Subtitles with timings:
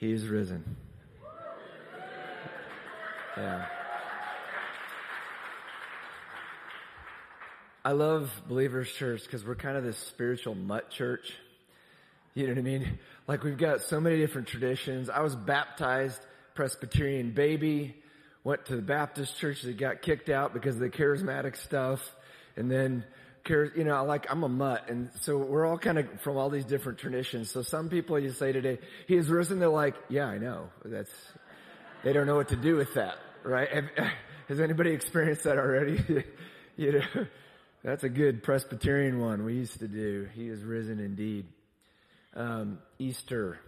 [0.00, 0.64] He is risen.
[3.36, 3.66] Yeah.
[7.84, 11.34] I love Believers Church because we're kind of this spiritual mutt church.
[12.32, 12.98] You know what I mean?
[13.28, 15.10] Like we've got so many different traditions.
[15.10, 16.20] I was baptized
[16.54, 17.94] Presbyterian baby,
[18.42, 22.00] went to the Baptist church that got kicked out because of the charismatic stuff.
[22.56, 23.04] And then,
[23.48, 24.88] you know, like I'm a mutt.
[24.88, 27.50] And so we're all kind of from all these different traditions.
[27.50, 29.58] So some people you say today, he is risen.
[29.58, 30.70] They're like, yeah, I know.
[30.84, 31.10] That's,
[32.04, 33.68] they don't know what to do with that, right?
[33.68, 33.84] Have,
[34.48, 36.24] has anybody experienced that already?
[36.76, 37.26] you know,
[37.82, 40.28] that's a good Presbyterian one we used to do.
[40.34, 41.46] He is risen indeed.
[42.34, 43.58] Um, Easter,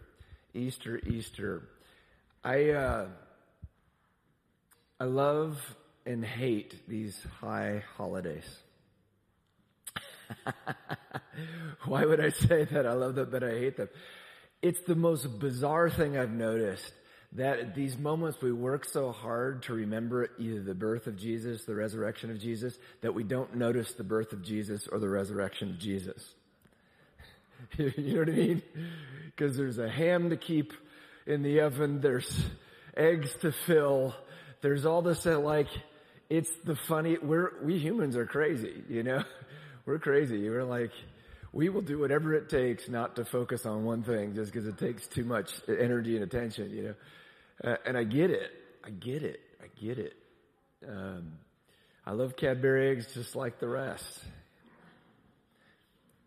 [0.54, 1.68] Easter, Easter.
[2.45, 3.07] I, uh,
[5.01, 5.59] I love
[6.07, 8.45] and hate these high holidays.
[11.86, 12.86] Why would I say that?
[12.86, 13.88] I love them, but I hate them.
[14.60, 16.92] It's the most bizarre thing I've noticed
[17.34, 21.65] that at these moments we work so hard to remember either the birth of Jesus,
[21.65, 25.70] the resurrection of Jesus, that we don't notice the birth of Jesus or the resurrection
[25.70, 26.23] of Jesus.
[27.79, 28.62] you know what I mean?
[29.26, 30.73] Because there's a ham to keep
[31.26, 32.45] in the oven, there's
[32.96, 34.14] eggs to fill,
[34.60, 35.68] there's all this that like,
[36.29, 39.24] it's the funny, we're, we humans are crazy, you know?
[39.85, 40.49] We're crazy.
[40.49, 40.93] We're like,
[41.52, 44.79] we will do whatever it takes not to focus on one thing just because it
[44.79, 46.95] takes too much energy and attention, you know?
[47.73, 48.51] Uh, and I get it.
[48.85, 49.41] I get it.
[49.63, 50.15] I get it.
[50.88, 51.33] Um,
[52.07, 54.21] I love Cadbury eggs just like the rest.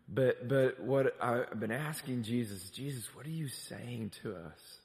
[0.08, 4.78] But, but what I've been asking Jesus, Jesus, what are you saying to us?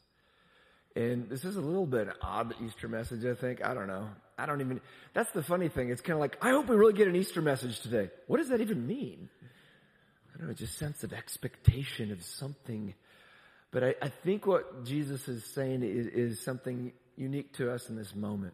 [0.96, 3.64] And this is a little bit odd Easter message, I think.
[3.64, 4.10] I don't know.
[4.42, 4.82] I don't even,
[5.14, 5.90] that's the funny thing.
[5.90, 8.10] It's kind of like, I hope we really get an Easter message today.
[8.28, 9.30] What does that even mean?
[10.34, 12.94] I don't know, just sense of expectation of something
[13.72, 17.96] but I, I think what Jesus is saying is, is, something unique to us in
[17.96, 18.54] this moment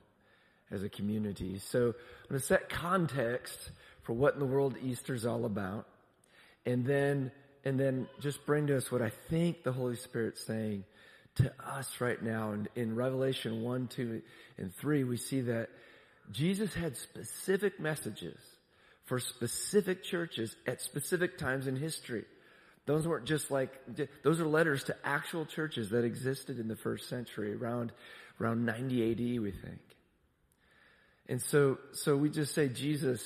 [0.69, 1.57] as a community.
[1.57, 3.71] So I'm going to set context
[4.03, 5.87] for what in the world Easter is all about.
[6.65, 7.31] And then,
[7.65, 10.83] and then just bring to us what I think the Holy Spirit's saying
[11.37, 12.51] to us right now.
[12.51, 14.21] And in Revelation 1, 2,
[14.57, 15.69] and 3, we see that
[16.31, 18.37] Jesus had specific messages
[19.05, 22.25] for specific churches at specific times in history.
[22.85, 23.71] Those weren't just like,
[24.23, 27.91] those are letters to actual churches that existed in the first century around,
[28.39, 29.79] around 90 AD, we think.
[31.29, 33.21] And so, so we just say, Jesus,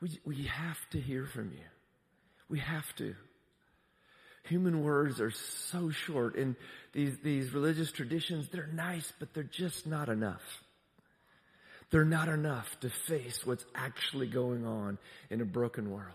[0.00, 1.64] we, we have to hear from you.
[2.48, 3.14] We have to.
[4.44, 6.56] Human words are so short and
[6.92, 10.42] these, these religious traditions, they're nice, but they're just not enough.
[11.90, 14.98] They're not enough to face what's actually going on
[15.30, 16.08] in a broken world.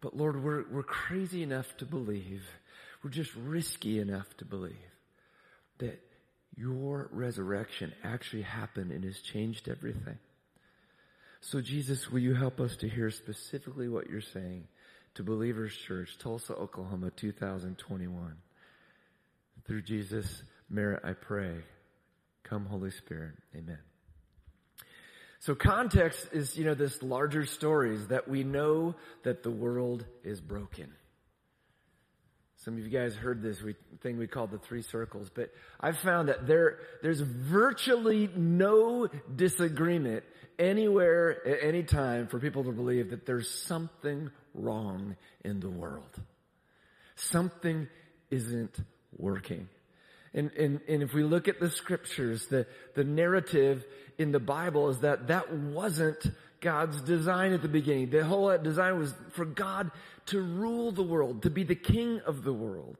[0.00, 2.42] But Lord, we're, we're crazy enough to believe,
[3.02, 4.76] we're just risky enough to believe
[5.78, 6.00] that
[6.56, 10.18] your resurrection actually happened and has changed everything.
[11.40, 14.66] So Jesus, will you help us to hear specifically what you're saying
[15.16, 18.36] to Believers Church, Tulsa, Oklahoma, 2021.
[19.66, 21.54] Through Jesus' merit, I pray.
[22.44, 23.32] Come, Holy Spirit.
[23.54, 23.78] Amen.
[25.40, 28.94] So context is, you know, this larger stories that we know
[29.24, 30.92] that the world is broken.
[32.56, 33.62] Some of you guys heard this
[34.02, 35.50] thing we call the three circles, but
[35.80, 40.24] I've found that there, there's virtually no disagreement
[40.58, 46.20] anywhere at any time for people to believe that there's something wrong in the world.
[47.14, 47.88] Something
[48.30, 48.76] isn't
[49.16, 49.68] working.
[50.34, 53.86] And, and, and if we look at the scriptures, the, the narrative
[54.18, 56.30] in the Bible is that that wasn't
[56.60, 58.10] God's design at the beginning.
[58.10, 59.90] The whole uh, design was for God
[60.26, 62.96] to rule the world, to be the king of the world,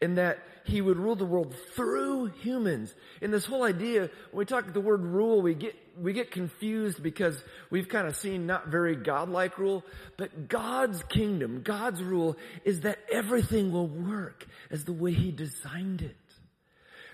[0.00, 2.94] and that he would rule the world through humans.
[3.20, 7.02] And this whole idea, when we talk the word rule, we get, we get confused
[7.02, 9.84] because we've kind of seen not very godlike rule,
[10.16, 16.02] but God's kingdom, God's rule is that everything will work as the way he designed
[16.02, 16.16] it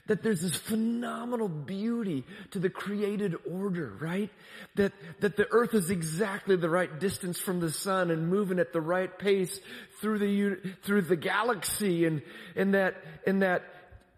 [0.07, 4.31] that there's this phenomenal beauty to the created order, right?
[4.77, 8.73] That, that the earth is exactly the right distance from the sun and moving at
[8.73, 9.59] the right pace
[10.01, 12.23] through the, through the galaxy and,
[12.55, 12.95] and that,
[13.27, 13.63] and that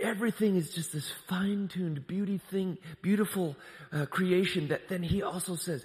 [0.01, 3.57] everything is just this fine-tuned beauty thing, beautiful
[3.93, 5.85] uh, creation that then he also says,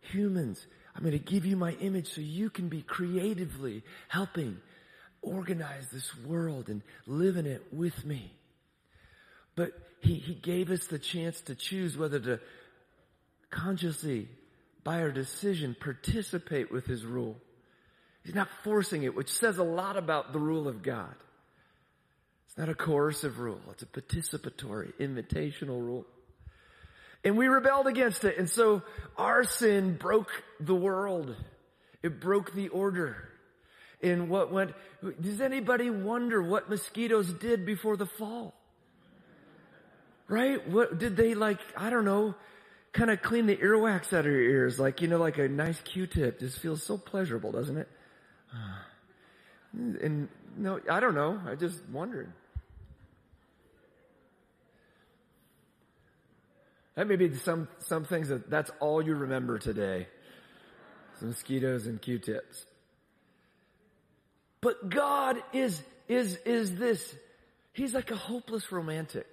[0.00, 4.58] humans, I'm going to give you my image so you can be creatively helping
[5.22, 8.32] organize this world and live in it with me.
[9.56, 12.40] But he, he gave us the chance to choose whether to
[13.50, 14.28] consciously,
[14.82, 17.36] by our decision, participate with his rule.
[18.24, 21.14] He's not forcing it, which says a lot about the rule of God.
[22.48, 23.60] It's not a coercive rule.
[23.70, 26.06] It's a participatory, invitational rule.
[27.22, 28.38] And we rebelled against it.
[28.38, 28.82] And so
[29.16, 30.30] our sin broke
[30.60, 31.34] the world.
[32.02, 33.28] It broke the order.
[34.02, 34.72] And what went,
[35.20, 38.54] does anybody wonder what mosquitoes did before the fall?
[40.26, 40.66] Right?
[40.68, 42.34] What did they like, I don't know,
[42.92, 45.78] kind of clean the earwax out of your ears, like, you know, like a nice
[45.82, 46.40] Q-tip.
[46.40, 47.88] Just feels so pleasurable, doesn't it?
[49.74, 51.40] And no, I don't know.
[51.46, 52.32] I just wondered.
[56.94, 60.06] That may be some, some things that that's all you remember today.
[61.18, 62.64] Some mosquitoes and Q-tips.
[64.60, 67.14] But God is, is, is this.
[67.72, 69.26] He's like a hopeless romantic.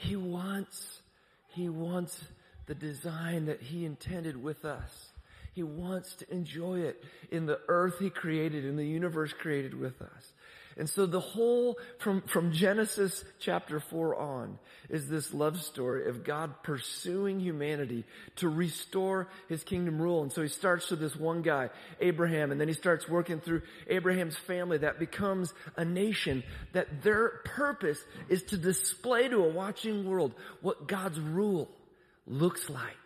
[0.00, 1.02] He wants,
[1.48, 2.18] he wants
[2.66, 5.10] the design that he intended with us.
[5.52, 10.00] He wants to enjoy it in the earth he created, in the universe created with
[10.00, 10.32] us.
[10.76, 14.58] And so the whole, from, from Genesis chapter 4 on,
[14.88, 18.04] is this love story of God pursuing humanity
[18.36, 20.22] to restore his kingdom rule.
[20.22, 21.70] And so he starts with this one guy,
[22.00, 27.40] Abraham, and then he starts working through Abraham's family that becomes a nation that their
[27.44, 31.68] purpose is to display to a watching world what God's rule
[32.26, 32.96] looks like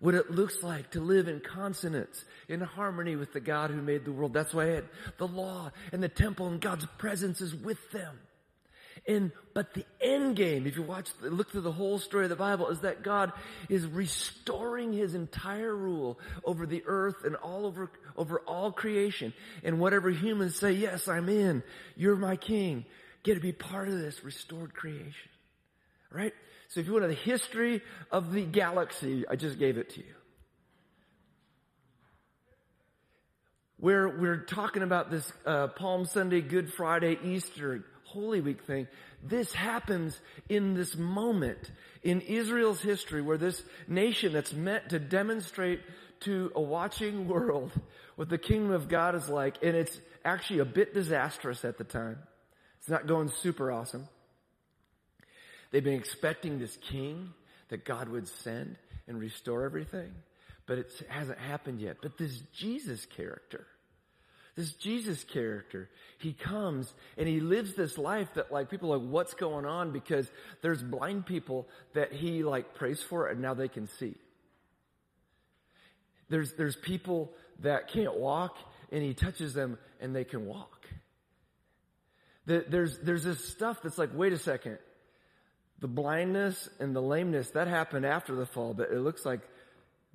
[0.00, 4.04] what it looks like to live in consonance, in harmony with the God who made
[4.04, 4.32] the world.
[4.32, 4.84] That's why had
[5.18, 8.18] the law and the temple and God's presence is with them.
[9.06, 12.36] And, but the end game, if you watch, look through the whole story of the
[12.36, 13.32] Bible, is that God
[13.68, 19.34] is restoring His entire rule over the earth and all over, over all creation.
[19.62, 21.62] And whatever humans say, yes, I'm in,
[21.96, 22.86] you're my king,
[23.24, 25.30] get to be part of this restored creation.
[26.10, 26.32] Right?
[26.74, 30.14] So if you want the history of the galaxy, I just gave it to you.
[33.78, 38.88] Where we're talking about this uh, Palm Sunday, Good Friday, Easter, Holy Week thing,
[39.22, 40.18] this happens
[40.48, 41.70] in this moment
[42.02, 45.80] in Israel's history where this nation that's meant to demonstrate
[46.22, 47.70] to a watching world
[48.16, 51.84] what the kingdom of God is like, and it's actually a bit disastrous at the
[51.84, 52.18] time.
[52.80, 54.08] It's not going super awesome.
[55.74, 57.34] They've been expecting this king
[57.68, 58.76] that God would send
[59.08, 60.12] and restore everything,
[60.66, 61.96] but it hasn't happened yet.
[62.00, 63.66] But this Jesus character,
[64.54, 69.10] this Jesus character, he comes and he lives this life that like people are like,
[69.10, 69.90] what's going on?
[69.90, 70.30] Because
[70.62, 74.14] there's blind people that he like prays for and now they can see.
[76.28, 77.32] There's, there's people
[77.62, 78.56] that can't walk
[78.92, 80.86] and he touches them and they can walk.
[82.46, 84.78] There's, there's this stuff that's like, wait a second
[85.80, 89.40] the blindness and the lameness, that happened after the fall, but it looks like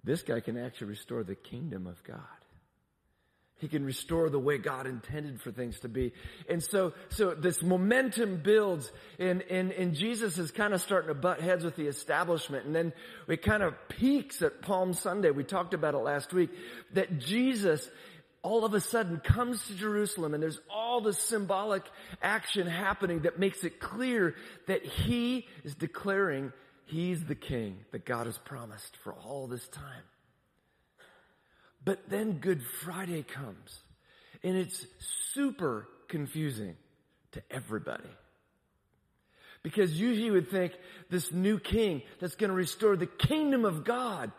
[0.03, 2.19] this guy can actually restore the kingdom of God.
[3.59, 6.13] He can restore the way God intended for things to be.
[6.50, 8.89] And so, so this momentum builds
[9.19, 12.65] and, and, and Jesus is kind of starting to butt heads with the establishment.
[12.65, 12.94] And then
[13.27, 15.31] it kind of peaks at Palm Sunday.
[15.31, 16.51] We talked about it last week
[16.94, 17.89] that Jesus
[18.41, 21.83] all of a sudden comes to Jerusalem and there's all this symbolic
[22.21, 24.36] action happening that makes it clear
[24.68, 26.53] that he is declaring
[26.86, 30.03] he's the king that God has promised for all this time.
[31.83, 33.81] But then Good Friday comes
[34.44, 34.86] and it's
[35.33, 36.75] super confusing
[37.33, 38.09] to everybody.
[39.62, 40.74] Because usually you would think
[41.10, 44.31] this new king that's going to restore the kingdom of God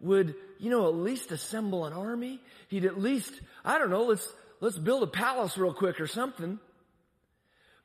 [0.00, 2.40] would, you know, at least assemble an army.
[2.68, 3.32] He'd at least,
[3.64, 6.58] I don't know, let's, let's build a palace real quick or something.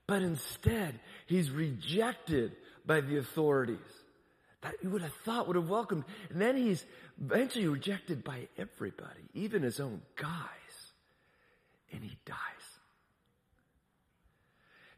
[0.07, 2.55] But instead, he's rejected
[2.85, 3.79] by the authorities
[4.61, 6.05] that you would have thought would have welcomed.
[6.29, 6.83] And then he's
[7.21, 10.29] eventually rejected by everybody, even his own guys.
[11.91, 12.37] And he dies.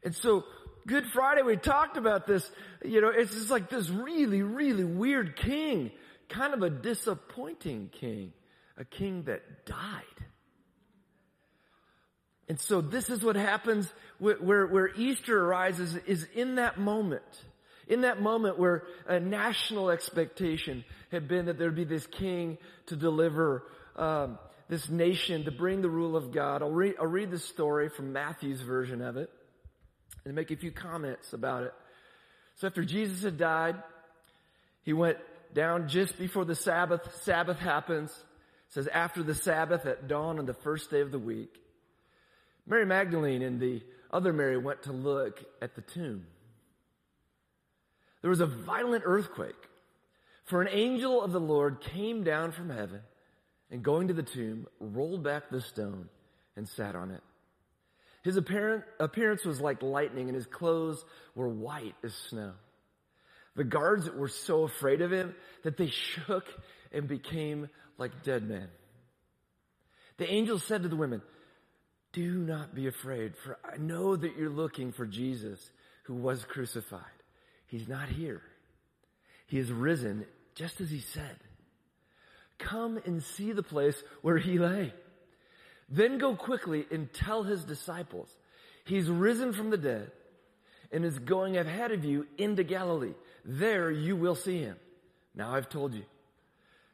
[0.02, 0.44] And so,
[0.86, 2.48] Good Friday, we talked about this.
[2.84, 5.90] You know, it's just like this really, really weird king
[6.28, 8.32] kind of a disappointing king,
[8.76, 10.02] a king that died.
[12.48, 17.22] And so this is what happens where, where Easter arises is in that moment.
[17.88, 22.96] In that moment where a national expectation had been that there'd be this king to
[22.96, 23.64] deliver
[23.96, 26.62] um, this nation, to bring the rule of God.
[26.62, 29.30] I'll read, I'll read the story from Matthew's version of it
[30.24, 31.72] and make a few comments about it.
[32.56, 33.76] So after Jesus had died,
[34.82, 35.18] he went
[35.56, 37.22] down just before the Sabbath.
[37.22, 38.10] Sabbath happens.
[38.10, 41.58] It says after the Sabbath at dawn on the first day of the week.
[42.66, 46.26] Mary Magdalene and the other Mary went to look at the tomb.
[48.20, 49.54] There was a violent earthquake,
[50.44, 53.00] for an angel of the Lord came down from heaven
[53.70, 56.08] and going to the tomb, rolled back the stone
[56.54, 57.22] and sat on it.
[58.22, 61.02] His apparent, appearance was like lightning and his clothes
[61.34, 62.52] were white as snow.
[63.56, 65.34] The guards were so afraid of him
[65.64, 66.46] that they shook
[66.92, 68.68] and became like dead men.
[70.18, 71.22] The angel said to the women,
[72.12, 75.60] do not be afraid, for I know that you're looking for Jesus
[76.04, 77.02] who was crucified.
[77.66, 78.42] He's not here.
[79.46, 81.36] He is risen just as he said.
[82.58, 84.94] Come and see the place where he lay.
[85.88, 88.30] Then go quickly and tell his disciples,
[88.84, 90.10] he's risen from the dead
[90.90, 93.14] and is going ahead of you into Galilee.
[93.46, 94.76] There you will see him.
[95.34, 96.04] Now I've told you.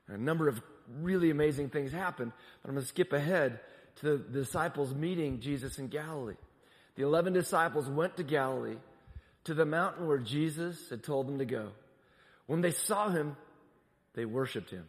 [0.09, 0.61] A number of
[1.01, 2.33] really amazing things happen,
[2.63, 3.61] but I'm going to skip ahead
[3.97, 6.37] to the disciples meeting Jesus in Galilee.
[6.97, 8.77] The 11 disciples went to Galilee
[9.45, 11.71] to the mountain where Jesus had told them to go.
[12.47, 13.37] When they saw him,
[14.15, 14.85] they worshiped him,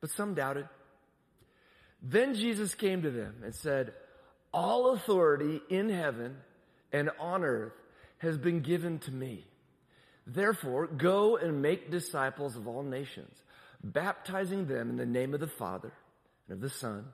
[0.00, 0.68] but some doubted.
[2.02, 3.92] Then Jesus came to them and said,
[4.52, 6.36] all authority in heaven
[6.92, 7.74] and on earth
[8.18, 9.44] has been given to me.
[10.28, 13.34] Therefore, go and make disciples of all nations,
[13.82, 15.90] baptizing them in the name of the Father
[16.46, 17.06] and of the Son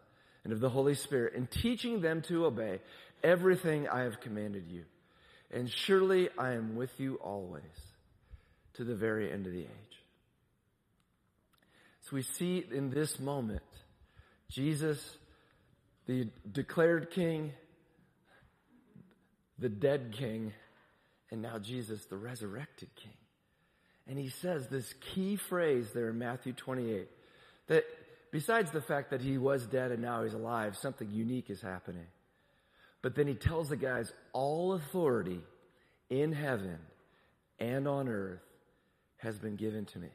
[0.42, 2.80] and of the Holy Spirit, and teaching them to obey
[3.22, 4.84] everything I have commanded you.
[5.50, 7.62] And surely I am with you always
[8.74, 10.02] to the very end of the age.
[12.02, 13.62] So we see in this moment
[14.50, 15.16] Jesus,
[16.06, 17.52] the declared king,
[19.58, 20.52] the dead king,
[21.30, 23.16] and now Jesus, the resurrected king.
[24.06, 27.08] And he says this key phrase there in Matthew 28
[27.68, 27.84] that
[28.30, 32.06] besides the fact that he was dead and now he's alive, something unique is happening.
[33.00, 35.40] But then he tells the guys, all authority
[36.10, 36.78] in heaven
[37.58, 38.40] and on earth
[39.18, 40.08] has been given to me.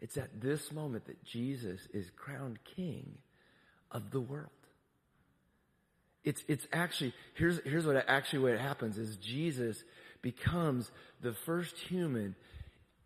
[0.00, 3.18] It's at this moment that Jesus is crowned king
[3.90, 4.48] of the world.
[6.22, 9.82] It's, it's actually, here's, here's what actually what happens is Jesus
[10.22, 10.90] becomes
[11.22, 12.34] the first human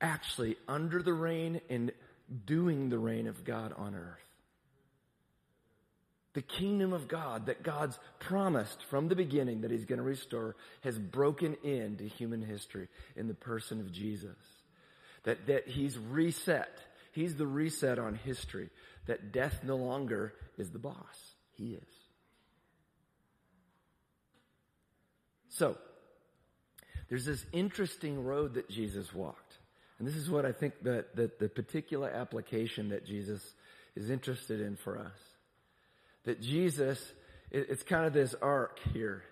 [0.00, 1.92] actually under the reign and
[2.46, 4.18] doing the reign of God on earth.
[6.34, 10.56] The kingdom of God that God's promised from the beginning that he's going to restore
[10.82, 14.36] has broken into human history in the person of Jesus.
[15.22, 16.76] That, that he's reset.
[17.12, 18.70] He's the reset on history.
[19.06, 21.34] That death no longer is the boss.
[21.52, 21.88] He is.
[25.50, 25.78] So,
[27.14, 29.52] there's this interesting road that Jesus walked.
[30.00, 33.40] And this is what I think that, that the particular application that Jesus
[33.94, 35.16] is interested in for us.
[36.24, 36.98] That Jesus,
[37.52, 39.22] it, it's kind of this arc here.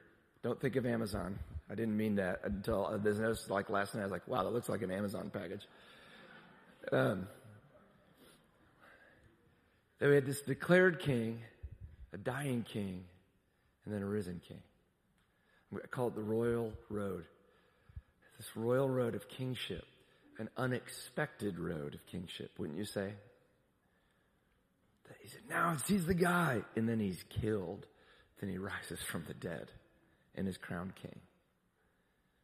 [0.44, 1.40] Don't think of Amazon.
[1.68, 4.02] I didn't mean that until uh, no, like last night.
[4.02, 5.66] I was like, wow, that looks like an Amazon package.
[6.92, 7.26] Um,
[9.98, 11.40] that we had this declared king,
[12.12, 13.02] a dying king,
[13.84, 14.62] and then a risen king.
[15.74, 17.24] I call it the royal road
[18.38, 19.84] this royal road of kingship,
[20.38, 23.12] an unexpected road of kingship, wouldn't you say?
[25.20, 26.62] He said, now he's the guy.
[26.76, 27.86] And then he's killed.
[28.40, 29.70] Then he rises from the dead
[30.34, 31.20] and is crowned king.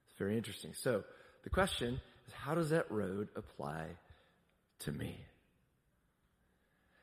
[0.07, 0.73] It's very interesting.
[0.75, 1.04] So
[1.45, 3.87] the question is, how does that road apply
[4.80, 5.18] to me?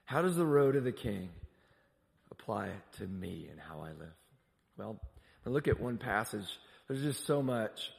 [0.06, 1.30] How does the road of the king
[2.32, 4.14] apply to me and how I live?
[4.78, 5.00] Well,
[5.46, 6.46] I look at one passage.
[6.88, 7.92] There's just so much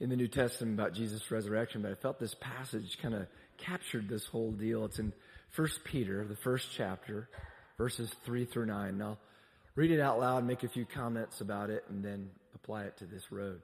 [0.00, 3.26] in the New Testament about Jesus' resurrection, but I felt this passage kind of
[3.58, 4.86] captured this whole deal.
[4.86, 5.12] It's in
[5.54, 7.28] 1 Peter, the first chapter,
[7.76, 8.88] verses 3 through 9.
[8.88, 9.18] And I'll
[9.74, 13.04] read it out loud, make a few comments about it, and then apply it to
[13.04, 13.60] this road.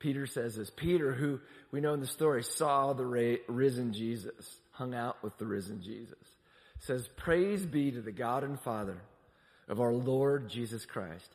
[0.00, 1.40] Peter says this, Peter, who
[1.70, 6.18] we know in the story saw the risen Jesus, hung out with the risen Jesus,
[6.80, 8.98] says, praise be to the God and Father
[9.68, 11.34] of our Lord Jesus Christ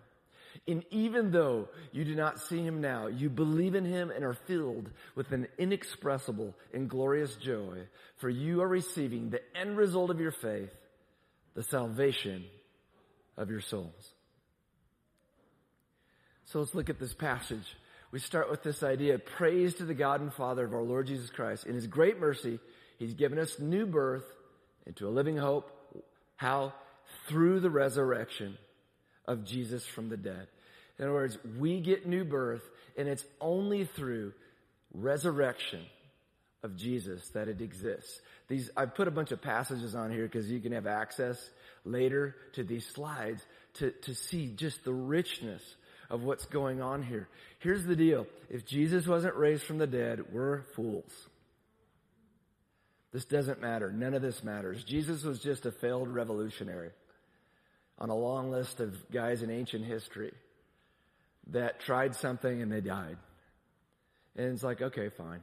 [0.67, 4.35] And even though you do not see him now, you believe in him and are
[4.45, 7.87] filled with an inexpressible and glorious joy,
[8.17, 10.69] for you are receiving the end result of your faith,
[11.55, 12.45] the salvation
[13.37, 14.13] of your souls.
[16.45, 17.75] So let's look at this passage.
[18.11, 21.29] We start with this idea, praise to the God and Father of our Lord Jesus
[21.29, 21.65] Christ.
[21.65, 22.59] In his great mercy,
[22.99, 24.25] he's given us new birth
[24.85, 25.71] into a living hope.
[26.35, 26.73] How?
[27.27, 28.57] Through the resurrection
[29.25, 30.47] of Jesus from the dead.
[30.97, 32.63] In other words, we get new birth
[32.97, 34.33] and it's only through
[34.93, 35.81] resurrection
[36.63, 38.21] of Jesus that it exists.
[38.47, 41.37] These, I put a bunch of passages on here because you can have access
[41.85, 43.41] later to these slides
[43.75, 45.63] to, to see just the richness
[46.09, 47.29] of what's going on here.
[47.59, 48.27] Here's the deal.
[48.49, 51.11] If Jesus wasn't raised from the dead, we're fools.
[53.13, 53.91] This doesn't matter.
[53.91, 54.83] None of this matters.
[54.83, 56.91] Jesus was just a failed revolutionary
[58.01, 60.33] on a long list of guys in ancient history
[61.51, 63.15] that tried something and they died.
[64.35, 65.41] And it's like, okay, fine.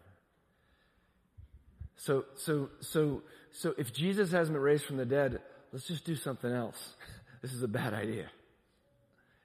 [1.97, 3.23] So, so, so,
[3.53, 5.41] so if Jesus hasn't been raised from the dead,
[5.73, 6.95] let's just do something else.
[7.41, 8.27] This is a bad idea.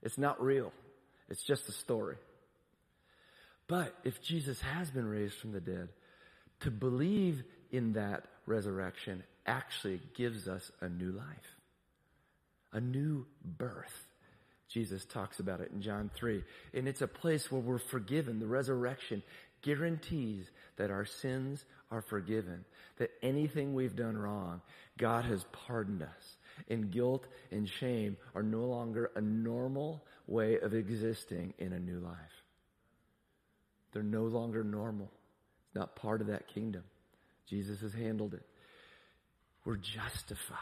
[0.02, 0.74] It's not real.
[1.30, 2.16] It's just a story.
[3.68, 5.90] But if Jesus has been raised from the dead,
[6.62, 11.56] to believe in that resurrection actually gives us a new life
[12.74, 14.08] a new birth.
[14.68, 16.44] Jesus talks about it in John 3.
[16.74, 18.40] And it's a place where we're forgiven.
[18.40, 19.22] The resurrection
[19.62, 22.66] guarantees that our sins are forgiven,
[22.98, 24.62] that anything we've done wrong,
[24.98, 26.38] God has pardoned us.
[26.70, 32.00] And guilt and shame are no longer a normal way of existing in a new
[32.00, 32.16] life.
[33.92, 35.12] They're no longer normal.
[35.66, 36.84] It's not part of that kingdom.
[37.48, 38.46] Jesus has handled it.
[39.66, 40.58] We're justified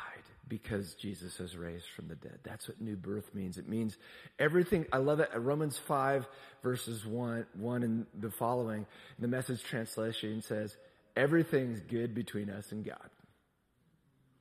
[0.52, 2.40] because Jesus has raised from the dead.
[2.44, 3.58] That's what new birth means.
[3.58, 3.98] It means
[4.38, 4.86] everything.
[4.92, 5.30] I love it.
[5.34, 6.28] Uh, Romans 5
[6.62, 8.86] verses 1, 1 and the following,
[9.18, 10.76] the message translation says,
[11.16, 12.98] everything's good between us and God.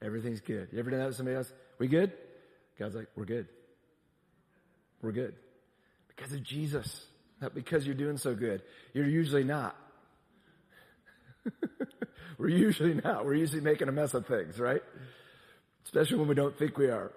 [0.02, 0.66] Everything's good.
[0.72, 1.52] You ever done that with somebody else?
[1.78, 2.12] We good?
[2.76, 3.46] God's like, we're good.
[5.02, 5.36] We're good.
[6.08, 7.04] Because of Jesus.
[7.40, 8.62] Not because you're doing so good.
[8.94, 9.76] You're usually not.
[12.38, 13.24] We're usually not.
[13.24, 14.82] We're usually making a mess of things, right?
[15.84, 17.12] Especially when we don't think we are.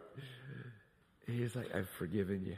[1.28, 2.58] He's like, I've forgiven you.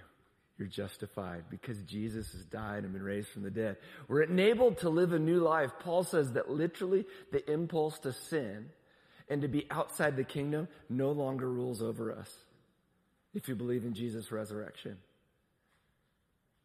[0.58, 3.76] You're justified because Jesus has died and been raised from the dead.
[4.08, 5.72] We're enabled to live a new life.
[5.82, 8.70] Paul says that literally the impulse to sin
[9.30, 12.34] and to be outside the kingdom no longer rules over us.
[13.34, 14.98] If you believe in Jesus' resurrection,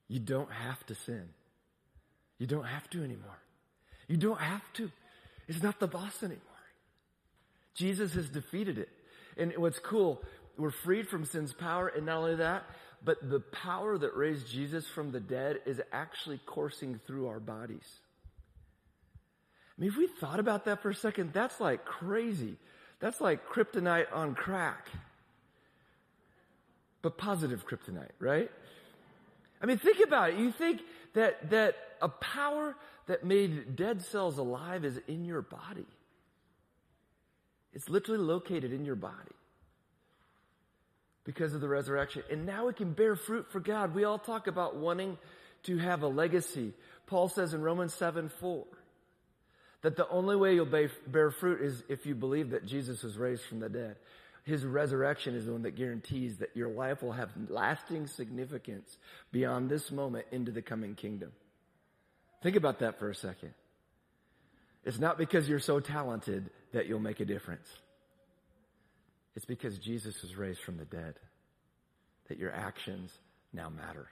[0.06, 1.28] you don't have to sin.
[2.38, 3.38] You don't have to anymore.
[4.06, 4.90] You don't have to
[5.48, 6.40] It's not the boss anymore.
[7.74, 8.88] Jesus has defeated it.
[9.36, 10.22] And what's cool,
[10.56, 12.64] we're freed from sin's power, and not only that,
[13.04, 18.00] but the power that raised Jesus from the dead is actually coursing through our bodies.
[19.76, 22.56] I mean, if we thought about that for a second, that's like crazy.
[23.00, 24.88] That's like kryptonite on crack.
[27.00, 28.50] But positive kryptonite, right?
[29.62, 30.38] I mean, think about it.
[30.38, 30.82] You think
[31.14, 35.86] that, that a power that made dead cells alive is in your body.
[37.72, 39.14] It's literally located in your body
[41.24, 42.22] because of the resurrection.
[42.30, 43.94] And now it can bear fruit for God.
[43.94, 45.18] We all talk about wanting
[45.64, 46.72] to have a legacy.
[47.06, 48.64] Paul says in Romans 7 4
[49.82, 53.44] that the only way you'll bear fruit is if you believe that Jesus was raised
[53.44, 53.96] from the dead.
[54.44, 58.96] His resurrection is the one that guarantees that your life will have lasting significance
[59.32, 61.30] beyond this moment into the coming kingdom.
[62.42, 63.52] Think about that for a second.
[64.84, 67.68] It's not because you're so talented that you'll make a difference.
[69.36, 71.14] It's because Jesus was raised from the dead
[72.28, 73.12] that your actions
[73.52, 74.08] now matter.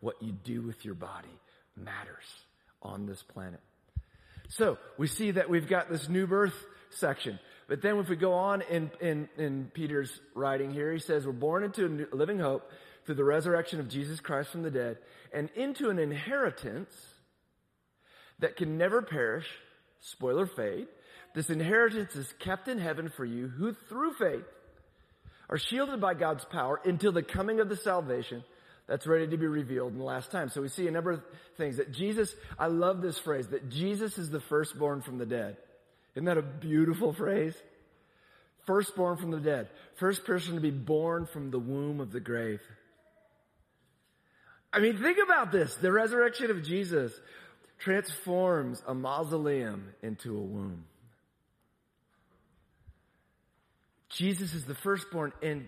[0.00, 1.28] What you do with your body
[1.76, 2.24] matters
[2.82, 3.60] on this planet.
[4.48, 6.54] So we see that we've got this new birth
[6.90, 7.38] section.
[7.66, 11.32] But then if we go on in, in, in Peter's writing here, he says, we're
[11.32, 12.70] born into a new, living hope
[13.06, 14.98] through the resurrection of Jesus Christ from the dead
[15.32, 16.94] and into an inheritance
[18.40, 19.46] that can never perish,
[20.00, 20.88] spoiler fade.
[21.34, 24.44] This inheritance is kept in heaven for you who through faith
[25.50, 28.44] are shielded by God's power until the coming of the salvation
[28.86, 30.48] that's ready to be revealed in the last time.
[30.48, 31.22] So we see a number of
[31.56, 35.56] things that Jesus, I love this phrase, that Jesus is the firstborn from the dead.
[36.14, 37.54] Isn't that a beautiful phrase?
[38.66, 39.68] Firstborn from the dead.
[39.96, 42.60] First person to be born from the womb of the grave.
[44.72, 45.74] I mean, think about this.
[45.76, 47.12] The resurrection of Jesus
[47.78, 50.84] transforms a mausoleum into a womb.
[54.14, 55.66] Jesus is the firstborn and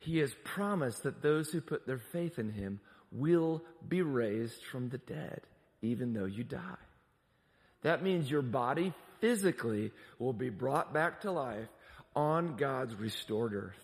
[0.00, 2.80] he has promised that those who put their faith in him
[3.10, 5.40] will be raised from the dead,
[5.80, 6.60] even though you die.
[7.82, 11.68] That means your body physically will be brought back to life
[12.16, 13.80] on God's restored earth.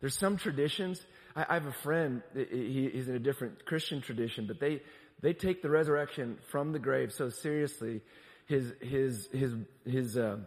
[0.00, 1.00] There's some traditions.
[1.34, 4.82] I, I have a friend, he, he's in a different Christian tradition, but they,
[5.20, 8.00] they take the resurrection from the grave so seriously.
[8.46, 9.54] His, his, his,
[9.84, 10.38] his, uh,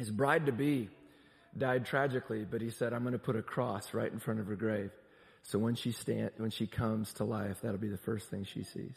[0.00, 0.88] his bride to be
[1.56, 4.46] died tragically, but he said, I'm going to put a cross right in front of
[4.46, 4.90] her grave.
[5.42, 8.62] So when she stand, when she comes to life, that'll be the first thing she
[8.62, 8.96] sees.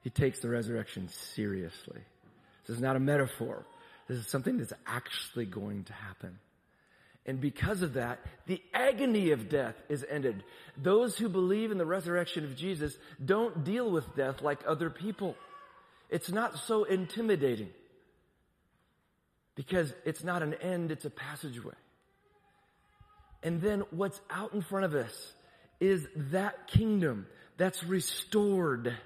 [0.00, 2.00] He takes the resurrection seriously.
[2.66, 3.66] This is not a metaphor.
[4.08, 6.38] This is something that's actually going to happen.
[7.26, 10.44] And because of that, the agony of death is ended.
[10.78, 15.36] Those who believe in the resurrection of Jesus don't deal with death like other people.
[16.08, 17.68] It's not so intimidating
[19.58, 21.74] because it's not an end, it's a passageway.
[23.42, 25.32] And then what's out in front of us
[25.80, 28.96] is that kingdom that's restored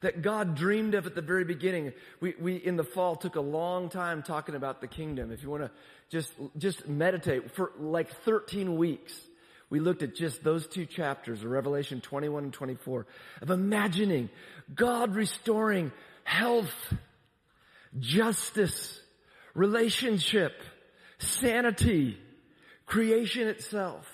[0.00, 1.92] that God dreamed of at the very beginning.
[2.20, 5.32] We, we in the fall took a long time talking about the kingdom.
[5.32, 5.70] If you want to
[6.10, 9.20] just, just meditate for like 13 weeks,
[9.68, 13.04] we looked at just those two chapters Revelation 21 and 24
[13.42, 14.30] of imagining
[14.72, 15.90] God restoring
[16.22, 16.94] health,
[17.98, 19.00] justice,
[19.54, 20.52] relationship,
[21.18, 22.18] sanity,
[22.86, 24.06] creation itself.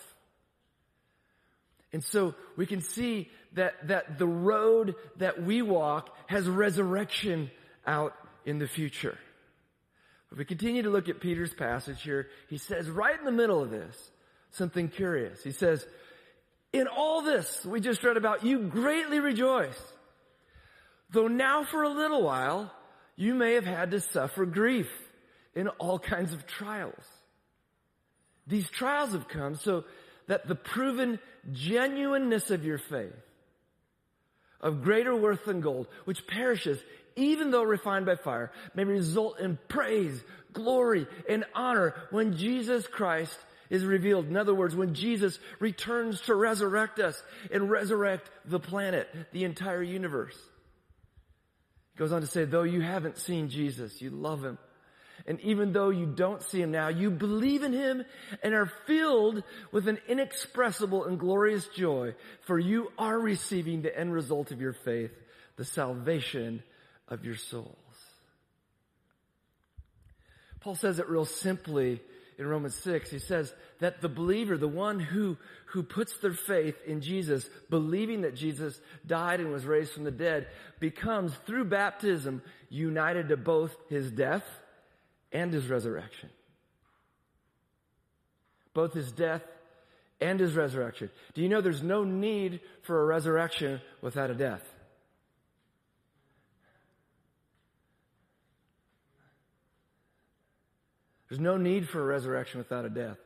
[1.92, 7.51] And so we can see that, that the road that we walk has resurrection
[7.87, 9.16] out in the future.
[10.33, 13.62] If we continue to look at Peter's passage here, he says right in the middle
[13.62, 13.97] of this,
[14.51, 15.44] something curious.
[15.44, 15.87] He says,
[16.73, 19.81] in all this we just read about, you greatly rejoice.
[21.11, 22.73] Though now for a little while,
[23.14, 24.90] you may have had to suffer grief
[25.55, 27.05] in all kinds of trials.
[28.47, 29.85] These trials have come so
[30.27, 31.19] that the proven
[31.53, 33.12] genuineness of your faith,
[34.61, 36.79] of greater worth than gold, which perishes
[37.17, 43.37] even though refined by fire, may result in praise, glory, and honor when Jesus Christ
[43.71, 44.27] is revealed.
[44.27, 49.83] In other words, when Jesus returns to resurrect us and resurrect the planet, the entire
[49.83, 50.37] universe.
[51.93, 54.59] He goes on to say, though you haven't seen Jesus, you love him.
[55.26, 58.04] And even though you don't see him now, you believe in him
[58.42, 64.12] and are filled with an inexpressible and glorious joy, for you are receiving the end
[64.12, 65.12] result of your faith,
[65.56, 66.62] the salvation
[67.08, 67.76] of your souls.
[70.60, 72.02] Paul says it real simply
[72.38, 73.10] in Romans 6.
[73.10, 78.22] He says that the believer, the one who, who puts their faith in Jesus, believing
[78.22, 80.48] that Jesus died and was raised from the dead,
[80.80, 84.44] becomes through baptism united to both his death
[85.35, 86.31] and his resurrection.
[88.73, 89.42] Both his death
[90.20, 91.11] and his resurrection.
[91.35, 94.62] Do you know there's no need for a resurrection without a death?
[101.29, 103.16] There's no need for a resurrection without a death.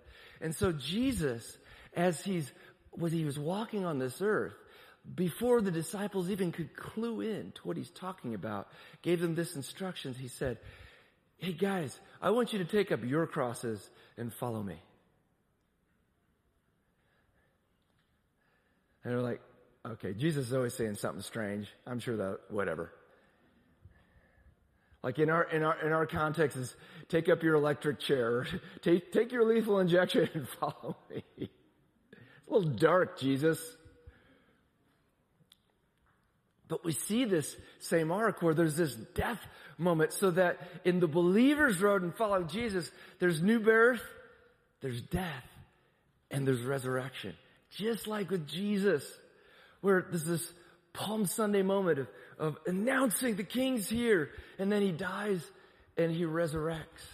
[0.40, 1.58] And so Jesus,
[1.94, 2.50] as he's,
[2.92, 4.54] when he was walking on this earth,
[5.14, 8.68] before the disciples even could clue in to what he's talking about,
[9.02, 10.16] gave them this instructions.
[10.16, 10.58] He said,
[11.38, 14.76] Hey guys, I want you to take up your crosses and follow me.
[19.04, 19.40] And they're like,
[19.86, 21.68] okay, Jesus is always saying something strange.
[21.86, 22.90] I'm sure that, whatever.
[25.04, 26.74] Like in our, in our, in our context is
[27.08, 28.44] take up your electric chair,
[28.82, 31.22] take, take your lethal injection and follow me.
[31.38, 33.77] It's a little dark, Jesus.
[36.68, 39.40] But we see this same arc where there's this death
[39.78, 44.02] moment so that in the believer's road and following Jesus, there's new birth,
[44.80, 45.44] there's death,
[46.30, 47.34] and there's resurrection.
[47.76, 49.04] Just like with Jesus,
[49.80, 50.52] where there's this
[50.92, 55.42] Palm Sunday moment of, of announcing the king's here, and then he dies
[55.96, 57.06] and he resurrects.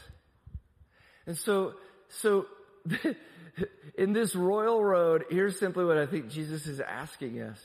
[1.27, 1.75] And so,
[2.09, 2.47] so
[3.99, 7.59] in this royal road, here's simply what I think Jesus is asking us.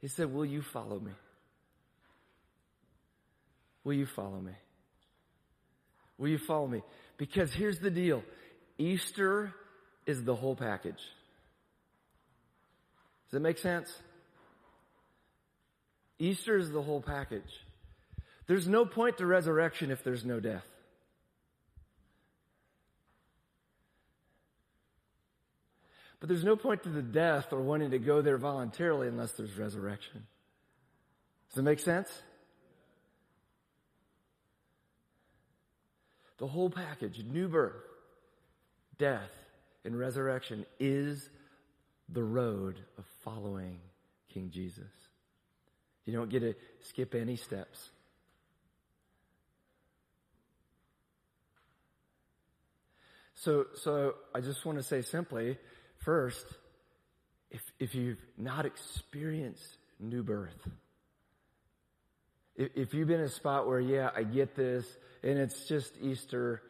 [0.00, 1.12] He said, will you follow me?
[3.84, 4.52] Will you follow me?
[6.18, 6.82] Will you follow me?
[7.16, 8.22] Because here's the deal.
[8.78, 9.52] Easter
[10.06, 11.02] is the whole package.
[13.26, 13.92] Does that make sense?
[16.18, 17.42] Easter is the whole package.
[18.46, 20.64] There's no point to resurrection if there's no death.
[26.20, 29.58] But there's no point to the death or wanting to go there voluntarily unless there's
[29.58, 30.26] resurrection.
[31.48, 32.08] Does that make sense?
[36.38, 37.82] The whole package, new birth,
[38.98, 39.30] death,
[39.84, 41.28] and resurrection is
[42.08, 43.78] the road of following
[44.32, 44.90] King Jesus.
[46.04, 47.90] You don't get to skip any steps.
[53.36, 55.58] So, so I just want to say simply,
[55.98, 56.46] first,
[57.50, 60.66] if, if you've not experienced new birth,
[62.56, 64.86] if, you've been in a spot where, yeah, I get this,
[65.22, 66.62] and it's just Easter,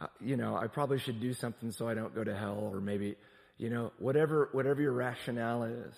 [0.00, 2.80] uh, you know, I probably should do something so I don't go to hell, or
[2.80, 3.16] maybe,
[3.58, 5.94] you know, whatever, whatever your rationale is.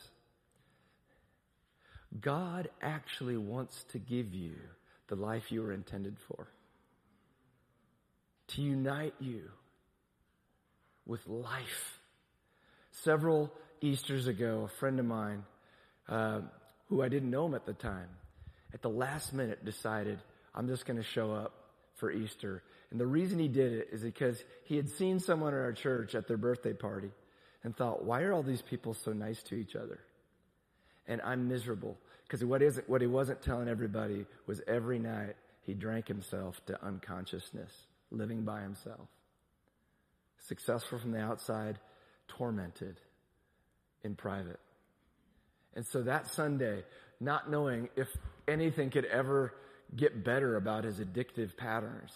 [2.21, 4.55] God actually wants to give you
[5.09, 6.47] the life you were intended for.
[8.49, 9.51] To unite you
[11.07, 11.99] with life.
[12.91, 15.43] Several Easters ago, a friend of mine,
[16.09, 16.41] uh,
[16.89, 18.09] who I didn't know him at the time,
[18.75, 20.19] at the last minute decided,
[20.55, 21.55] I'm just going to show up
[21.95, 22.63] for Easter.
[22.91, 26.15] And the reason he did it is because he had seen someone in our church
[26.15, 27.11] at their birthday party
[27.63, 30.01] and thought, why are all these people so nice to each other?
[31.07, 31.97] And I'm miserable.
[32.25, 36.85] Because what, is, what he wasn't telling everybody was every night he drank himself to
[36.85, 37.73] unconsciousness,
[38.11, 39.09] living by himself
[40.49, 41.79] successful from the outside,
[42.29, 43.01] tormented
[44.03, 44.61] in private.
[45.75, 46.85] And so that Sunday,
[47.25, 48.09] not knowing if
[48.47, 49.55] anything could ever
[49.95, 52.13] get better about his addictive patterns,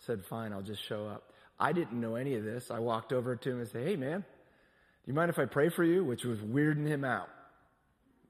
[0.00, 1.32] said, fine, I'll just show up.
[1.58, 2.70] I didn't know any of this.
[2.70, 5.70] I walked over to him and said, hey man, do you mind if I pray
[5.70, 6.04] for you?
[6.04, 7.28] Which was weirding him out.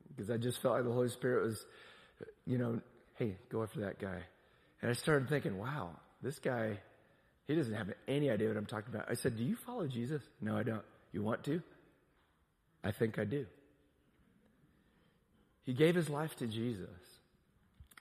[0.09, 1.64] Because I just felt like the Holy Spirit was,
[2.46, 2.81] you know,
[3.16, 4.20] hey, go after that guy.
[4.81, 5.90] And I started thinking, wow,
[6.22, 6.79] this guy
[7.46, 9.07] he doesn't have any idea what I'm talking about.
[9.09, 10.22] I said, Do you follow Jesus?
[10.40, 10.83] No, I don't.
[11.12, 11.62] You want to?
[12.83, 13.46] I think I do.
[15.66, 16.88] He gave his life to Jesus.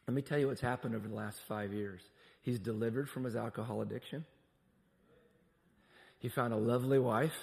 [0.08, 2.00] Let me tell you what's happened over the last five years.
[2.44, 4.24] He's delivered from his alcohol addiction.
[6.20, 7.36] He found a lovely wife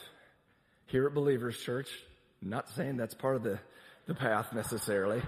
[0.86, 1.88] here at Believers Church.
[2.40, 3.58] not saying that's part of the,
[4.06, 5.22] the path necessarily,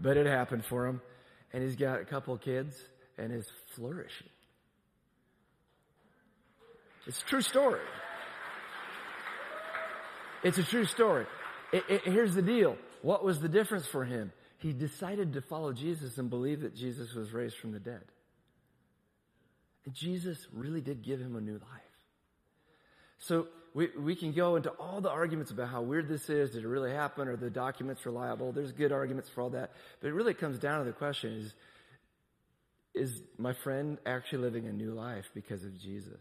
[0.00, 1.00] but it happened for him.
[1.52, 2.76] And he's got a couple kids
[3.16, 3.46] and is
[3.76, 4.28] flourishing.
[7.06, 7.80] It's a true story.
[10.42, 11.26] It's a true story.
[11.72, 12.76] It, it, here's the deal.
[13.02, 14.32] What was the difference for him?
[14.58, 18.04] He decided to follow Jesus and believe that Jesus was raised from the dead.
[19.84, 21.92] And Jesus really did give him a new life.
[23.18, 26.50] So we, we can go into all the arguments about how weird this is.
[26.50, 27.28] Did it really happen?
[27.28, 28.52] Are the documents reliable?
[28.52, 29.72] There's good arguments for all that.
[30.00, 31.54] But it really comes down to the question is,
[32.94, 36.20] is my friend actually living a new life because of Jesus?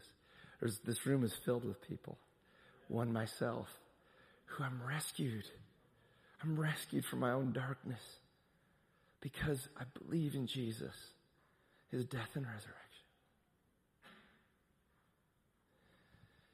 [0.60, 2.18] There's, this room is filled with people,
[2.88, 3.68] one myself,
[4.46, 5.46] who I'm rescued.
[6.44, 8.02] I'm rescued from my own darkness
[9.22, 10.96] because I believe in Jesus,
[11.92, 12.78] his death and resurrection.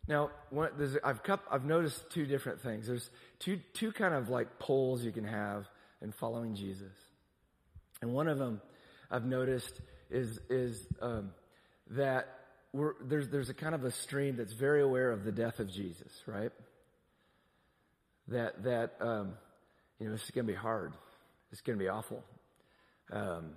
[0.07, 0.31] Now,
[1.03, 1.19] I've,
[1.51, 2.87] I've noticed two different things.
[2.87, 5.67] There's two, two kind of like poles you can have
[6.01, 6.93] in following Jesus.
[8.01, 8.61] And one of them
[9.11, 11.31] I've noticed is, is um,
[11.91, 12.27] that
[13.01, 16.11] there's, there's a kind of a stream that's very aware of the death of Jesus,
[16.25, 16.51] right?
[18.29, 19.33] That, that, um,
[19.99, 20.93] you know, this is going to be hard.
[21.51, 22.23] It's going to be awful.
[23.11, 23.51] Um,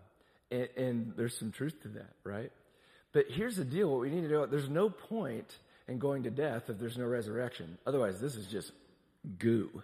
[0.51, 2.51] and, and there's some truth to that, right?
[3.13, 3.91] But here's the deal.
[3.91, 5.57] What we need to do, there's no point
[5.89, 7.79] in going to death if there's no resurrection.
[7.87, 8.73] Otherwise, this is just
[9.39, 9.83] goo.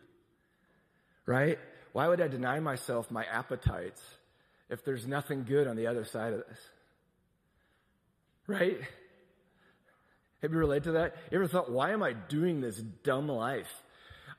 [1.26, 1.58] Right?
[1.92, 4.02] Why would I deny myself my appetites
[4.70, 6.58] if there's nothing good on the other side of this?
[8.46, 8.78] Right?
[10.42, 11.16] Have you related to that?
[11.30, 13.82] You ever thought, why am I doing this dumb life?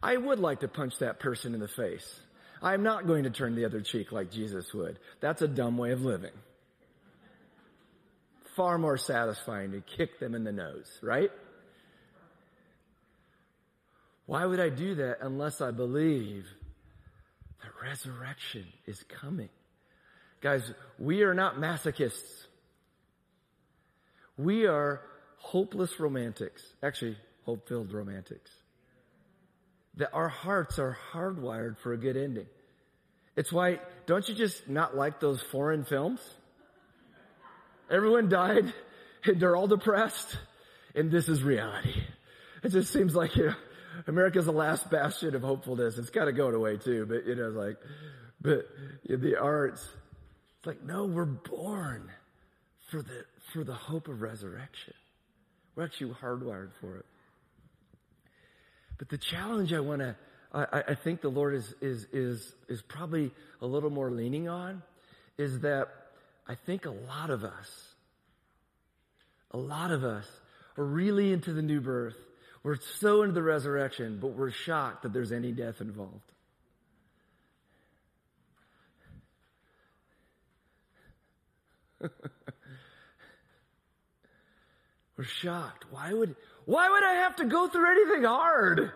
[0.02, 2.20] I would like to punch that person in the face.
[2.62, 5.00] I'm not going to turn the other cheek like Jesus would.
[5.20, 6.32] That's a dumb way of living.
[8.56, 11.32] Far more satisfying to kick them in the nose, right?
[14.26, 16.46] Why would I do that unless I believe
[17.62, 19.50] that resurrection is coming?
[20.42, 22.46] Guys, we are not masochists.
[24.38, 25.02] We are
[25.38, 28.52] hopeless romantics, actually, hope filled romantics.
[29.98, 32.48] That our hearts are hardwired for a good ending.
[33.36, 36.20] It's why, don't you just not like those foreign films?
[37.90, 38.74] Everyone died
[39.26, 40.38] and they're all depressed
[40.96, 41.94] and this is reality.
[42.64, 43.56] It just seems like, you know,
[44.08, 45.98] America's the last bastion of hopefulness.
[45.98, 47.78] It's kind of going away too, but you know, it's like,
[48.42, 48.68] but
[49.08, 49.88] the arts,
[50.58, 52.12] it's like, no, we're born
[52.90, 54.94] for the, for the hope of resurrection.
[55.76, 57.06] We're actually hardwired for it.
[58.98, 60.16] But the challenge I want to,
[60.54, 63.32] I, I, think the Lord is, is, is, is probably
[63.62, 64.82] a little more leaning on
[65.38, 65.88] is that
[66.48, 67.94] I think a lot of us,
[69.52, 70.26] a lot of us
[70.78, 72.18] are really into the new birth.
[72.64, 76.32] We're so into the resurrection, but we're shocked that there's any death involved.
[85.18, 85.86] we're shocked.
[85.92, 86.36] Why would,
[86.68, 88.92] why would I have to go through anything hard?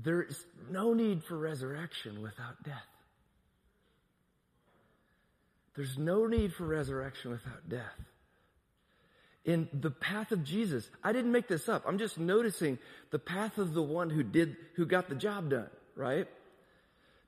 [0.00, 2.86] There's no need for resurrection without death.
[5.74, 8.04] There's no need for resurrection without death.
[9.44, 11.82] In the path of Jesus, I didn't make this up.
[11.88, 12.78] I'm just noticing
[13.10, 16.28] the path of the one who did, who got the job done, right?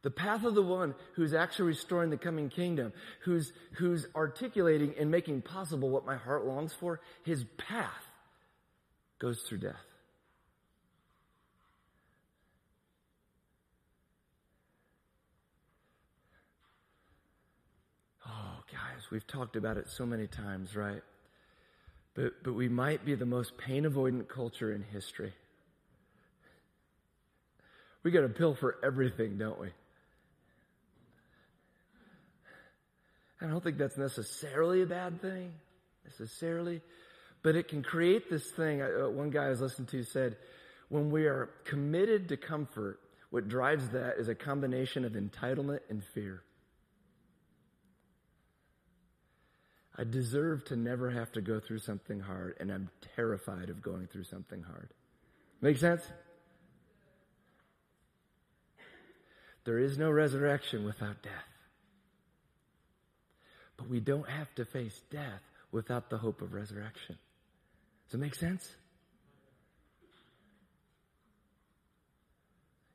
[0.07, 2.93] The path of the one who's actually restoring the coming kingdom,
[3.25, 7.91] who's, who's articulating and making possible what my heart longs for, his path
[9.19, 9.75] goes through death.
[18.25, 21.03] Oh, guys, we've talked about it so many times, right?
[22.15, 25.33] But, but we might be the most pain avoidant culture in history.
[28.05, 29.71] We got a pill for everything, don't we?
[33.41, 35.53] I don't think that's necessarily a bad thing,
[36.05, 36.81] necessarily,
[37.43, 38.81] but it can create this thing.
[38.81, 40.37] Uh, one guy I was listening to said,
[40.89, 46.03] when we are committed to comfort, what drives that is a combination of entitlement and
[46.03, 46.43] fear.
[49.99, 54.07] I deserve to never have to go through something hard, and I'm terrified of going
[54.07, 54.91] through something hard.
[55.61, 56.03] Make sense?
[59.65, 61.56] There is no resurrection without death.
[63.89, 67.17] We don't have to face death without the hope of resurrection.
[68.07, 68.69] Does it make sense?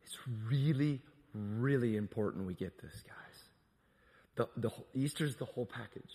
[0.04, 0.17] It's
[0.49, 0.99] really,
[1.34, 4.47] really important we get this, guys.
[4.58, 6.12] The, the Easter's the whole package.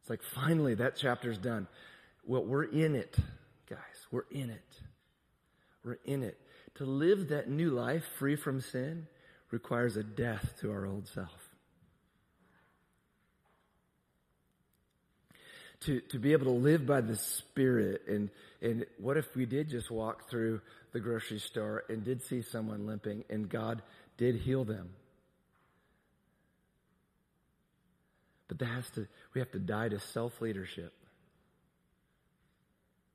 [0.00, 1.68] It's like finally that chapter's done.
[2.24, 3.16] Well, we're in it,
[3.68, 3.78] guys.
[4.10, 4.80] We're in it.
[5.84, 6.38] We're in it.
[6.76, 9.06] To live that new life free from sin
[9.50, 11.41] requires a death to our old self.
[15.86, 19.68] To, to be able to live by the Spirit and, and what if we did
[19.68, 20.60] just walk through
[20.92, 23.82] the grocery store and did see someone limping and God
[24.16, 24.90] did heal them?
[28.46, 30.92] But that has to, we have to die to self leadership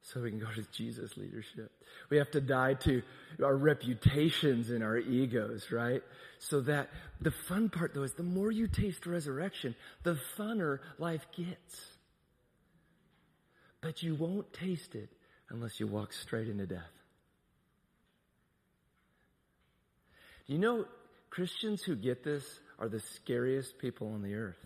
[0.01, 1.71] so we can go to Jesus leadership.
[2.09, 3.01] We have to die to
[3.43, 6.01] our reputations and our egos, right?
[6.39, 11.27] So that the fun part though is the more you taste resurrection, the funner life
[11.35, 11.96] gets.
[13.87, 15.07] But you won't taste it
[15.49, 16.81] unless you walk straight into death.
[20.45, 20.83] You know,
[21.29, 22.43] Christians who get this
[22.79, 24.59] are the scariest people on the earth.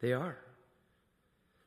[0.00, 0.36] They are.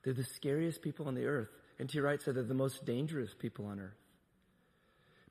[0.04, 1.48] They're the scariest people on the earth.
[1.80, 2.02] And N.T.
[2.02, 3.96] Wright said they're the most dangerous people on earth.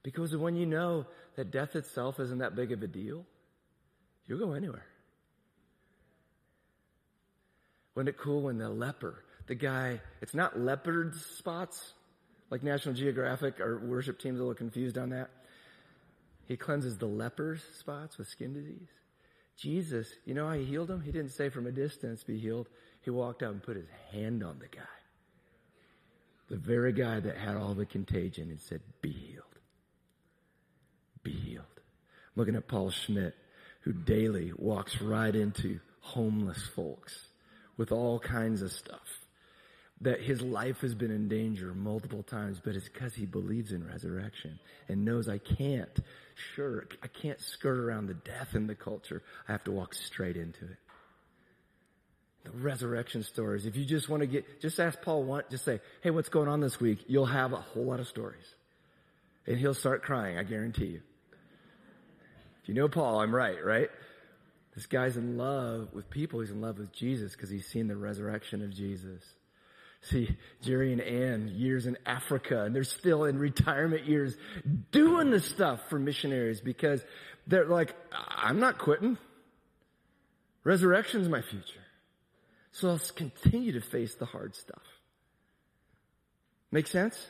[0.02, 1.04] Because when you know
[1.36, 3.26] that death itself isn't that big of a deal,
[4.26, 4.86] you'll go anywhere.
[7.94, 11.92] Wasn't it cool when the leper, the guy, it's not leopard spots,
[12.50, 15.28] like National Geographic, our worship team's a little confused on that.
[16.46, 18.88] He cleanses the leper spots with skin disease.
[19.56, 21.00] Jesus, you know how he healed him?
[21.00, 22.68] He didn't say from a distance be healed.
[23.00, 24.82] He walked out and put his hand on the guy.
[26.48, 29.42] The very guy that had all the contagion and said, be healed.
[31.24, 31.64] Be healed.
[31.74, 33.34] I'm looking at Paul Schmidt,
[33.80, 37.26] who daily walks right into homeless folks
[37.76, 39.08] with all kinds of stuff.
[40.02, 43.86] That his life has been in danger multiple times, but it's because he believes in
[43.86, 44.58] resurrection
[44.88, 45.98] and knows I can't,
[46.54, 49.22] sure, I can't skirt around the death in the culture.
[49.46, 50.78] I have to walk straight into it
[52.44, 53.66] the resurrection stories.
[53.66, 56.48] If you just want to get, just ask Paul one, just say, hey, what's going
[56.48, 57.04] on this week?
[57.06, 58.46] You'll have a whole lot of stories.
[59.46, 61.00] And he'll start crying, I guarantee you.
[62.62, 63.90] If you know Paul, I'm right, right?
[64.74, 66.40] This guy's in love with people.
[66.40, 69.22] He's in love with Jesus because he's seen the resurrection of Jesus.
[70.02, 74.34] See, Jerry and Ann, years in Africa, and they're still in retirement years
[74.90, 77.04] doing the stuff for missionaries because
[77.46, 79.18] they're like, I'm not quitting.
[80.64, 81.84] Resurrection's my future.
[82.72, 84.82] So let's continue to face the hard stuff.
[86.70, 87.26] Make sense?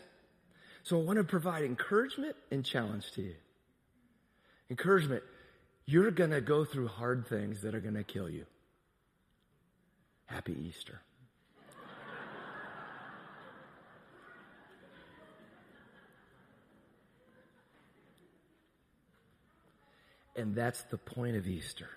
[0.82, 3.34] So I want to provide encouragement and challenge to you.
[4.68, 5.22] Encouragement.
[5.86, 8.46] You're going to go through hard things that are going to kill you.
[10.26, 11.00] Happy Easter.
[20.40, 21.88] And that's the point of Easter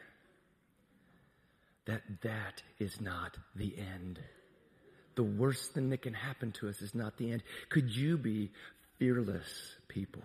[1.85, 4.19] that that is not the end.
[5.15, 7.43] the worst thing that can happen to us is not the end.
[7.69, 8.51] Could you be
[8.97, 10.23] fearless people?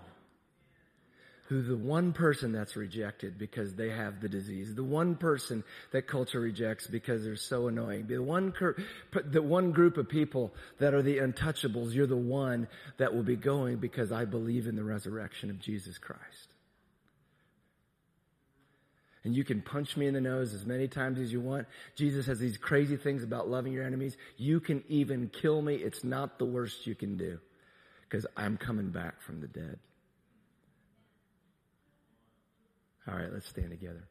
[1.49, 6.07] Who the one person that's rejected because they have the disease, the one person that
[6.07, 8.53] culture rejects because they're so annoying, the one,
[9.25, 13.37] the one group of people that are the untouchables, you're the one that will be
[13.37, 16.55] going because I believe in the resurrection of Jesus Christ.
[19.25, 21.66] And you can punch me in the nose as many times as you want.
[21.97, 24.16] Jesus has these crazy things about loving your enemies.
[24.37, 25.75] You can even kill me.
[25.75, 27.39] It's not the worst you can do
[28.03, 29.79] because I'm coming back from the dead.
[33.07, 34.07] All right, let's stand together.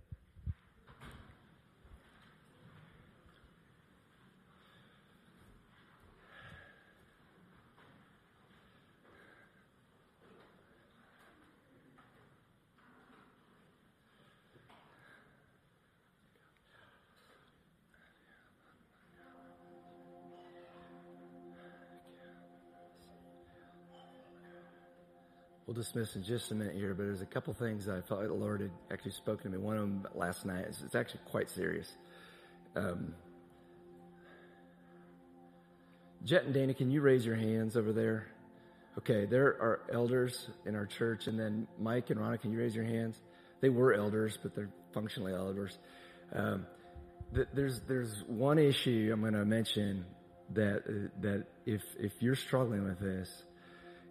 [25.77, 28.33] Dismiss in just a minute here, but there's a couple things I felt like the
[28.33, 29.63] Lord had actually spoken to me.
[29.63, 30.65] One of them last night.
[30.67, 31.89] It's, it's actually quite serious.
[32.75, 33.13] Um,
[36.23, 38.27] Jet and Dana, can you raise your hands over there?
[38.97, 42.75] Okay, there are elders in our church, and then Mike and Ronna, can you raise
[42.75, 43.21] your hands?
[43.61, 45.77] They were elders, but they're functionally elders.
[46.33, 46.65] Um,
[47.33, 50.05] th- there's there's one issue I'm going to mention
[50.53, 53.29] that uh, that if if you're struggling with this,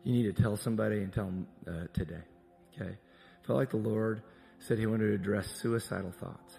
[0.07, 2.23] you need to tell somebody and tell them uh, today.
[2.73, 2.97] Okay?
[3.45, 4.23] Felt like the Lord
[4.61, 6.55] said He wanted to address suicidal thoughts.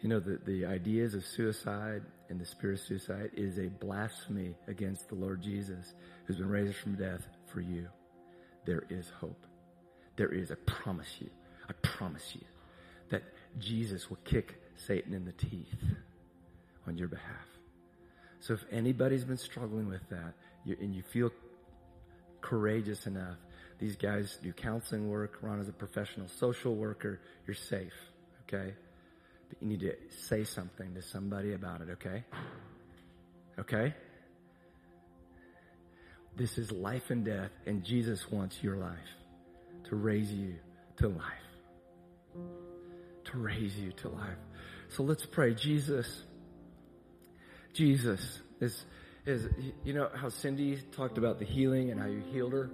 [0.00, 4.56] You know, the, the ideas of suicide and the spirit of suicide is a blasphemy
[4.66, 5.94] against the Lord Jesus
[6.24, 7.86] who's been raised from death for you.
[8.66, 9.46] There is hope.
[10.16, 11.30] There is, I promise you,
[11.68, 12.44] I promise you,
[13.10, 13.22] that
[13.60, 15.76] Jesus will kick Satan in the teeth
[16.88, 17.46] on your behalf.
[18.40, 20.34] So if anybody's been struggling with that
[20.80, 21.30] and you feel
[22.40, 23.36] courageous enough,
[23.78, 27.92] these guys do counseling work, Ron is a professional social worker, you're safe,
[28.42, 28.74] okay?
[29.48, 29.94] But you need to
[30.26, 32.24] say something to somebody about it, okay?
[33.58, 33.94] Okay?
[36.36, 38.98] This is life and death, and Jesus wants your life
[39.88, 40.54] to raise you
[40.98, 41.24] to life.
[43.24, 44.38] To raise you to life.
[44.88, 45.54] So let's pray.
[45.54, 46.22] Jesus,
[47.74, 48.84] Jesus is,
[49.26, 49.48] is,
[49.84, 52.70] you know how Cindy talked about the healing and how you healed her?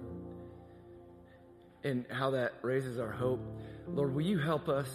[1.83, 3.41] And how that raises our hope.
[3.87, 4.89] Lord, will you help us?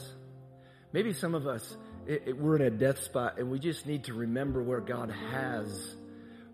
[0.93, 1.77] Maybe some of us,
[2.07, 5.13] it, it, we're in a death spot and we just need to remember where God
[5.31, 5.95] has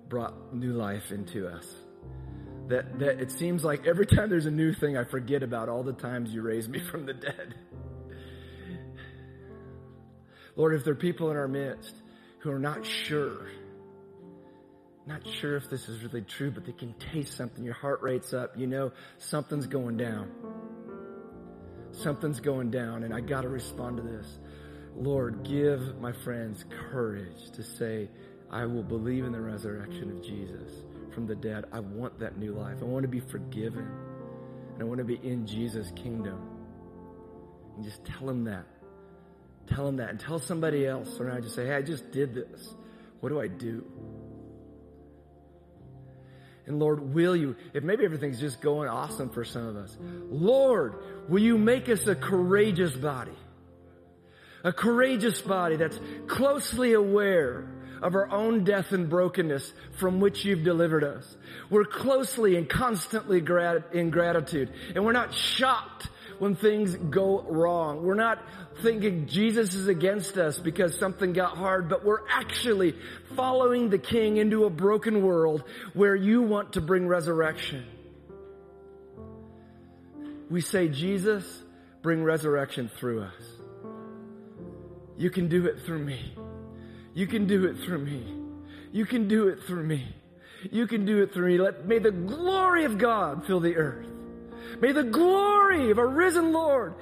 [0.08, 1.66] brought new life into us.
[2.68, 5.82] That, that it seems like every time there's a new thing, I forget about all
[5.82, 7.54] the times you raised me from the dead.
[10.56, 11.94] Lord, if there are people in our midst
[12.46, 13.48] who are not sure,
[15.04, 17.64] not sure if this is really true, but they can taste something.
[17.64, 18.56] Your heart rate's up.
[18.56, 20.30] You know something's going down.
[21.90, 24.38] Something's going down, and I got to respond to this.
[24.94, 28.08] Lord, give my friends courage to say,
[28.48, 31.64] I will believe in the resurrection of Jesus from the dead.
[31.72, 32.76] I want that new life.
[32.80, 33.88] I want to be forgiven.
[34.74, 36.40] And I want to be in Jesus' kingdom.
[37.74, 38.66] And just tell them that.
[39.68, 41.50] Tell them that and tell somebody else around you.
[41.50, 42.74] Say, hey, I just did this.
[43.20, 43.84] What do I do?
[46.66, 50.94] And Lord, will you, if maybe everything's just going awesome for some of us, Lord,
[51.28, 53.36] will you make us a courageous body?
[54.64, 57.68] A courageous body that's closely aware
[58.02, 61.36] of our own death and brokenness from which you've delivered us.
[61.70, 66.08] We're closely and constantly grat- in gratitude and we're not shocked
[66.38, 68.04] when things go wrong.
[68.04, 68.42] We're not
[68.82, 72.94] thinking Jesus is against us because something got hard, but we're actually
[73.34, 75.64] following the King into a broken world
[75.94, 77.84] where you want to bring resurrection.
[80.50, 81.44] We say, Jesus,
[82.02, 83.42] bring resurrection through us.
[85.16, 86.34] You can do it through me.
[87.14, 88.34] You can do it through me.
[88.92, 90.14] You can do it through me.
[90.70, 91.58] You can do it through me.
[91.58, 94.06] Let, may the glory of God fill the earth.
[94.80, 96.94] May the glory of a risen Lord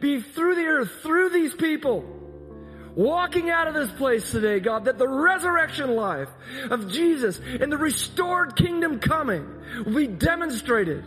[0.00, 2.04] be through the earth, through these people,
[2.94, 6.28] walking out of this place today, God, that the resurrection life
[6.70, 9.46] of Jesus and the restored kingdom coming
[9.84, 11.04] will be demonstrated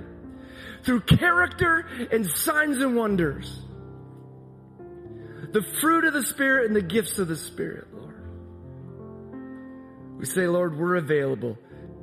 [0.84, 3.60] through character and signs and wonders.
[5.52, 8.16] The fruit of the Spirit and the gifts of the Spirit, Lord.
[10.18, 11.58] We say, Lord, we're available.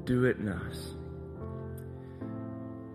[0.04, 0.94] Do it in us.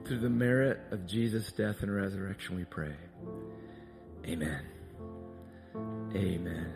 [0.06, 2.93] Through the merit of Jesus' death and resurrection, we pray.
[4.28, 4.62] Amen.
[6.14, 6.74] Amen.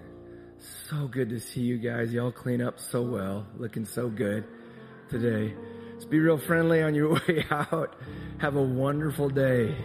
[0.89, 2.11] So good to see you guys.
[2.11, 4.45] Y'all clean up so well, looking so good
[5.09, 5.53] today.
[5.93, 7.95] Let's be real friendly on your way out.
[8.39, 9.75] Have a wonderful day.